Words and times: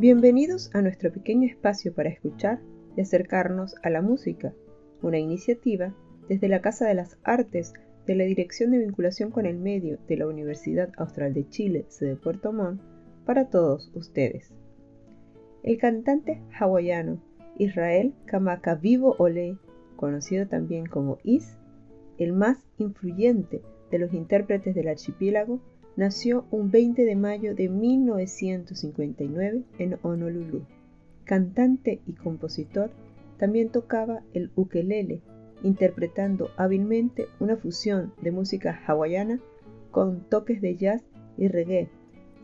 Bienvenidos 0.00 0.74
a 0.74 0.80
nuestro 0.80 1.12
pequeño 1.12 1.46
espacio 1.46 1.92
para 1.92 2.08
escuchar 2.08 2.58
y 2.96 3.02
acercarnos 3.02 3.74
a 3.82 3.90
la 3.90 4.00
música, 4.00 4.54
una 5.02 5.18
iniciativa 5.18 5.94
desde 6.26 6.48
la 6.48 6.62
Casa 6.62 6.88
de 6.88 6.94
las 6.94 7.18
Artes 7.22 7.74
de 8.06 8.14
la 8.14 8.24
Dirección 8.24 8.70
de 8.70 8.78
Vinculación 8.78 9.30
con 9.30 9.44
el 9.44 9.58
Medio 9.58 9.98
de 10.08 10.16
la 10.16 10.26
Universidad 10.26 10.90
Austral 10.96 11.34
de 11.34 11.46
Chile, 11.50 11.84
sede 11.88 12.16
Puerto 12.16 12.50
Montt, 12.50 12.80
para 13.26 13.50
todos 13.50 13.92
ustedes. 13.94 14.54
El 15.62 15.76
cantante 15.76 16.40
hawaiano 16.58 17.20
Israel 17.58 18.14
Kamakawiwo 18.24 19.16
Ole, 19.18 19.58
conocido 19.96 20.48
también 20.48 20.86
como 20.86 21.18
Is, 21.24 21.58
el 22.16 22.32
más 22.32 22.64
influyente 22.78 23.60
de 23.90 23.98
los 23.98 24.14
intérpretes 24.14 24.74
del 24.74 24.88
archipiélago, 24.88 25.60
nació 25.96 26.46
un 26.50 26.70
20 26.70 27.04
de 27.04 27.16
mayo 27.16 27.54
de 27.54 27.68
1959 27.68 29.62
en 29.78 29.98
Honolulu. 30.02 30.64
Cantante 31.24 32.00
y 32.06 32.12
compositor, 32.12 32.90
también 33.38 33.70
tocaba 33.70 34.22
el 34.32 34.50
ukelele, 34.54 35.22
interpretando 35.62 36.50
hábilmente 36.56 37.26
una 37.38 37.56
fusión 37.56 38.12
de 38.20 38.30
música 38.30 38.80
hawaiana 38.86 39.40
con 39.90 40.20
toques 40.28 40.60
de 40.60 40.76
jazz 40.76 41.02
y 41.36 41.48
reggae. 41.48 41.88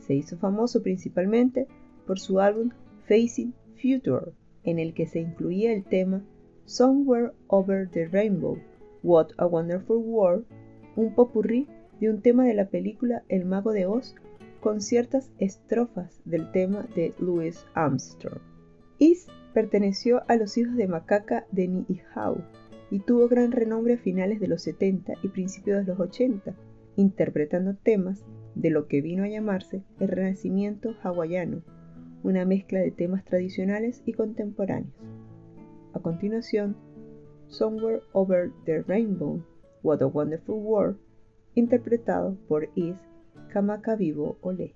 Se 0.00 0.14
hizo 0.14 0.38
famoso 0.38 0.82
principalmente 0.82 1.66
por 2.06 2.18
su 2.18 2.40
álbum 2.40 2.70
Facing 3.08 3.54
Future, 3.74 4.32
en 4.64 4.78
el 4.78 4.94
que 4.94 5.06
se 5.06 5.20
incluía 5.20 5.72
el 5.72 5.84
tema 5.84 6.22
Somewhere 6.64 7.32
Over 7.48 7.88
the 7.90 8.06
Rainbow, 8.06 8.58
What 9.02 9.28
a 9.36 9.46
Wonderful 9.46 9.98
World, 9.98 10.44
un 10.96 11.14
popurrí 11.14 11.68
de 12.00 12.10
un 12.10 12.20
tema 12.20 12.44
de 12.44 12.54
la 12.54 12.68
película 12.68 13.22
El 13.28 13.44
Mago 13.44 13.72
de 13.72 13.86
Oz 13.86 14.14
con 14.60 14.80
ciertas 14.80 15.30
estrofas 15.38 16.20
del 16.24 16.50
tema 16.50 16.86
de 16.94 17.14
Louis 17.18 17.64
Armstrong. 17.74 18.40
Is 18.98 19.28
perteneció 19.54 20.22
a 20.28 20.36
los 20.36 20.58
hijos 20.58 20.76
de 20.76 20.88
Macaca 20.88 21.46
de 21.50 21.68
Niihau 21.68 22.42
y 22.90 23.00
tuvo 23.00 23.28
gran 23.28 23.52
renombre 23.52 23.94
a 23.94 23.98
finales 23.98 24.40
de 24.40 24.48
los 24.48 24.62
70 24.62 25.14
y 25.22 25.28
principios 25.28 25.78
de 25.78 25.92
los 25.92 26.00
80, 26.00 26.54
interpretando 26.96 27.74
temas 27.74 28.24
de 28.54 28.70
lo 28.70 28.86
que 28.86 29.00
vino 29.00 29.24
a 29.24 29.28
llamarse 29.28 29.82
el 30.00 30.08
Renacimiento 30.08 30.94
hawaiano, 31.02 31.62
una 32.22 32.44
mezcla 32.44 32.80
de 32.80 32.90
temas 32.90 33.24
tradicionales 33.24 34.02
y 34.04 34.12
contemporáneos. 34.12 34.94
A 35.94 36.00
continuación, 36.00 36.76
Somewhere 37.48 38.02
Over 38.12 38.50
the 38.64 38.82
Rainbow, 38.82 39.42
What 39.82 40.02
a 40.02 40.06
Wonderful 40.06 40.56
World, 40.56 40.98
interpretado 41.56 42.36
por 42.48 42.68
Is 42.76 42.96
Kamakawiwo 43.48 44.38
Ole. 44.42 44.75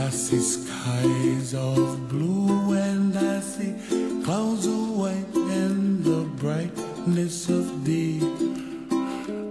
I 0.00 0.08
see 0.08 0.40
skies 0.40 1.52
of 1.52 2.08
blue 2.08 2.72
and 2.72 3.14
I 3.16 3.40
see 3.40 3.74
clouds 4.24 4.66
of 4.66 4.96
white 4.96 5.34
and 5.34 6.02
the 6.02 6.22
brightness 6.40 7.50
of 7.50 7.84
day. 7.84 8.18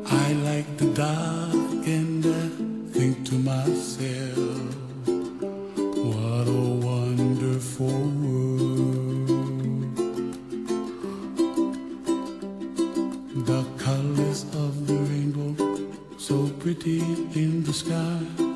I 0.08 0.34
like 0.50 0.70
the 0.78 0.92
dark 0.96 1.86
and 1.86 2.26
I 2.26 2.50
think 2.94 3.28
to 3.30 3.36
myself, 3.36 4.74
what 6.10 6.48
a 6.48 6.66
wonderful 6.90 8.00
world. 8.24 9.28
The 13.46 13.64
colors 13.78 14.44
of 14.56 14.88
the 14.88 14.98
rainbow, 15.10 15.54
so 16.18 16.50
pretty 16.58 17.02
in 17.36 17.64
the 17.64 17.74
sky 17.74 18.49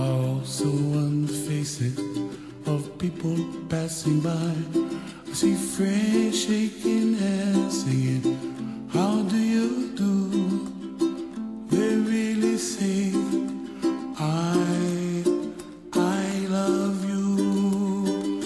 also 0.00 0.66
on 1.02 1.26
the 1.26 1.32
faces 1.32 1.98
of 2.66 2.98
people 2.98 3.36
passing 3.68 4.20
by. 4.20 4.54
I 5.28 5.32
see 5.32 5.54
friends 5.54 6.44
shaking 6.44 7.14
hands, 7.14 7.84
singing, 7.84 8.88
How 8.92 9.22
do 9.22 9.36
you 9.36 9.90
do? 10.02 10.12
They 11.70 11.94
really 11.96 12.56
say, 12.56 13.12
I, 14.18 15.24
I 15.92 16.46
love 16.48 16.98
you. 17.08 18.42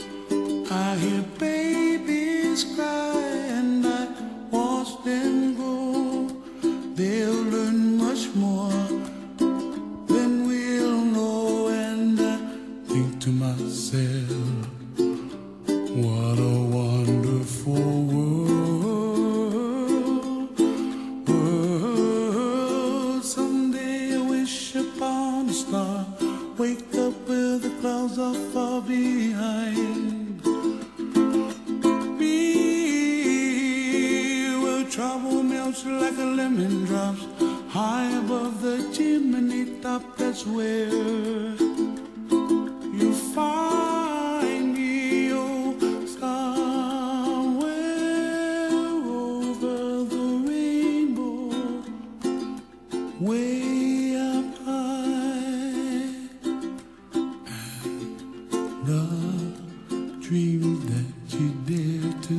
I 0.70 0.96
hear 0.96 1.24
babies 1.38 2.64
cry. 2.74 3.03
Like 36.00 36.18
a 36.18 36.24
lemon 36.24 36.84
drops. 36.84 37.24
High 37.68 38.10
above 38.18 38.62
the 38.62 38.88
chimney 38.92 39.80
top, 39.80 40.02
that's 40.16 40.46
where 40.46 40.88
you 42.98 43.12
find 43.34 44.74
me. 44.74 45.32
Oh, 45.32 45.76
somewhere 46.06 46.64
over 49.06 50.04
the 50.04 50.26
rainbow, 50.46 51.50
way 53.20 54.16
up 54.16 54.58
high. 54.64 56.14
And 57.50 58.86
the 58.86 59.04
dreams 60.20 60.80
that 60.90 61.08
you 61.36 61.48
dare 61.66 62.12
to 62.22 62.38